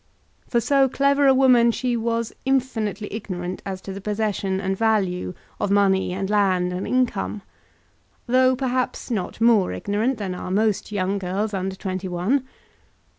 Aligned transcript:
For 0.49 0.59
so 0.59 0.89
clever 0.89 1.27
a 1.27 1.33
woman 1.35 1.69
she 1.69 1.95
was 1.95 2.33
infinitely 2.43 3.07
ignorant 3.13 3.61
as 3.67 3.81
to 3.81 3.93
the 3.93 4.01
possession 4.01 4.59
and 4.59 4.75
value 4.75 5.35
of 5.59 5.69
money 5.69 6.11
and 6.11 6.27
land 6.27 6.73
and 6.73 6.87
income, 6.87 7.43
though, 8.25 8.55
perhaps, 8.55 9.11
not 9.11 9.39
more 9.39 9.73
ignorant 9.73 10.17
than 10.17 10.33
are 10.33 10.49
most 10.49 10.91
young 10.91 11.19
girls 11.19 11.53
under 11.53 11.75
twenty 11.75 12.07
one. 12.07 12.47